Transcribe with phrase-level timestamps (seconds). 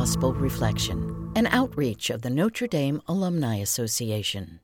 [0.00, 4.60] Gospel Reflection, an outreach of the Notre Dame Alumni Association.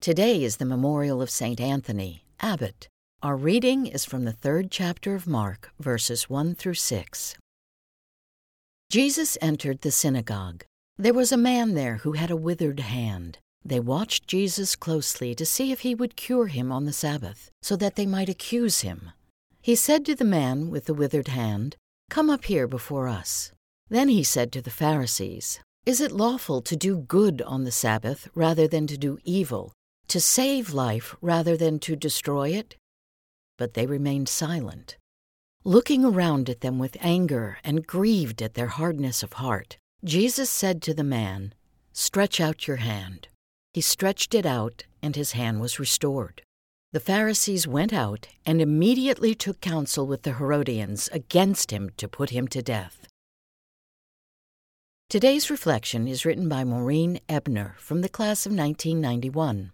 [0.00, 1.60] Today is the memorial of St.
[1.60, 2.88] Anthony, Abbot.
[3.22, 7.36] Our reading is from the third chapter of Mark, verses 1 through 6.
[8.90, 10.64] Jesus entered the synagogue.
[10.96, 13.38] There was a man there who had a withered hand.
[13.64, 17.76] They watched Jesus closely to see if he would cure him on the Sabbath, so
[17.76, 19.12] that they might accuse him.
[19.60, 21.76] He said to the man with the withered hand,
[22.12, 23.52] Come up here before us.
[23.88, 28.28] Then he said to the Pharisees, Is it lawful to do good on the Sabbath
[28.34, 29.72] rather than to do evil,
[30.08, 32.76] to save life rather than to destroy it?
[33.56, 34.98] But they remained silent.
[35.64, 40.82] Looking around at them with anger and grieved at their hardness of heart, Jesus said
[40.82, 41.54] to the man,
[41.94, 43.28] Stretch out your hand.
[43.72, 46.42] He stretched it out, and his hand was restored.
[46.92, 52.28] The Pharisees went out and immediately took counsel with the Herodians against him to put
[52.28, 53.08] him to death.
[55.08, 59.72] Today's reflection is written by Maureen Ebner from the class of 1991.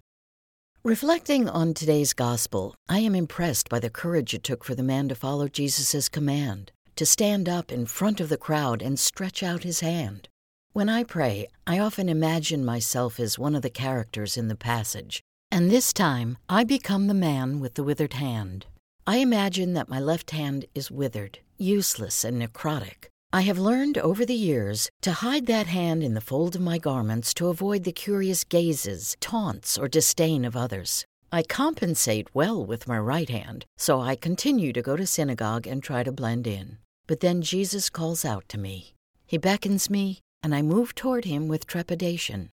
[0.84, 5.08] Reflecting on today's gospel, I am impressed by the courage it took for the man
[5.08, 9.64] to follow Jesus' command, to stand up in front of the crowd and stretch out
[9.64, 10.28] his hand.
[10.72, 15.20] When I pray, I often imagine myself as one of the characters in the passage,
[15.50, 18.66] and this time, I become the man with the withered hand.
[19.06, 23.08] I imagine that my left hand is withered, useless, and necrotic.
[23.32, 26.78] I have learned over the years to hide that hand in the fold of my
[26.78, 31.04] garments to avoid the curious gazes, taunts, or disdain of others.
[31.30, 35.82] I compensate well with my right hand, so I continue to go to synagogue and
[35.82, 36.78] try to blend in.
[37.06, 38.94] But then Jesus calls out to me.
[39.26, 42.50] He beckons me, and I move toward him with trepidation.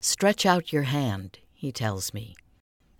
[0.00, 2.36] Stretch out your hand, he tells me.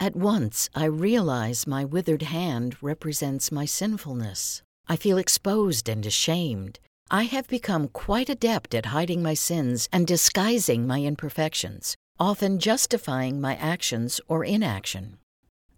[0.00, 4.62] At once, I realize my withered hand represents my sinfulness.
[4.88, 6.80] I feel exposed and ashamed.
[7.08, 13.40] I have become quite adept at hiding my sins and disguising my imperfections, often justifying
[13.40, 15.18] my actions or inaction.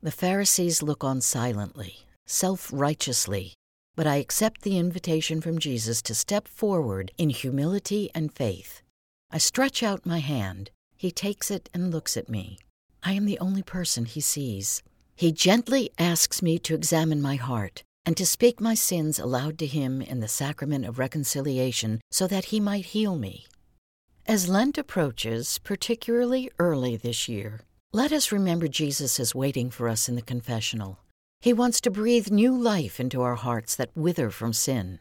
[0.02, 3.52] The Pharisees look on silently, self righteously,
[3.94, 8.80] but I accept the invitation from Jesus to step forward in humility and faith.
[9.30, 10.70] I stretch out my hand.
[10.96, 12.58] He takes it and looks at me.
[13.02, 14.82] I am the only person he sees.
[15.16, 19.66] He gently asks me to examine my heart and to speak my sins aloud to
[19.66, 23.46] him in the sacrament of reconciliation so that he might heal me.
[24.26, 27.60] As Lent approaches, particularly early this year,
[27.92, 31.00] let us remember Jesus is waiting for us in the confessional.
[31.40, 35.00] He wants to breathe new life into our hearts that wither from sin.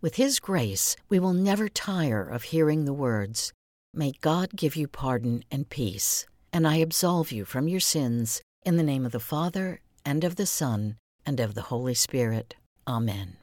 [0.00, 3.52] With His grace, we will never tire of hearing the words,
[3.92, 8.76] May God give you pardon and peace and I absolve you from your sins in
[8.76, 12.54] the name of the Father, and of the Son, and of the Holy Spirit.
[12.86, 13.38] Amen.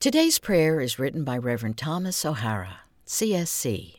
[0.00, 3.94] Today's prayer is written by Reverend Thomas O'Hara, CSC.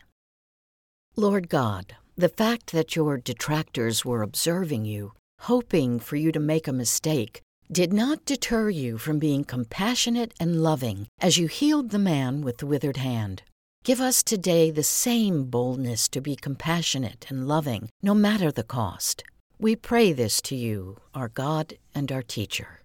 [1.15, 6.67] Lord God, the fact that your detractors were observing you, hoping for you to make
[6.67, 11.99] a mistake, did not deter you from being compassionate and loving as you healed the
[11.99, 13.43] man with the withered hand.
[13.83, 19.23] Give us today the same boldness to be compassionate and loving, no matter the cost.
[19.57, 22.81] We pray this to you, our God and our teacher.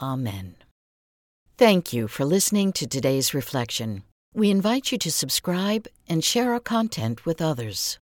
[0.00, 0.56] Amen.
[1.58, 4.02] Thank you for listening to today's reflection.
[4.34, 7.98] We invite you to subscribe and share our content with others.